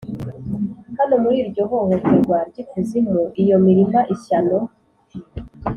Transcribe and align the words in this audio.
hano 0.97 1.15
muri 1.23 1.35
iryo 1.43 1.63
hohoterwa 1.69 2.37
ry'ikuzimu, 2.49 3.19
iyo 3.41 3.55
mirima 3.65 3.99
ishyano- 4.13 4.57